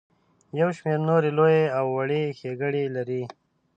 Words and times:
یو 0.59 0.69
شمیر 0.77 0.99
نورې 1.07 1.31
لویې 1.37 1.63
او 1.77 1.85
وړې 1.95 2.21
ښیګړې 2.39 2.85
لري. 2.95 3.23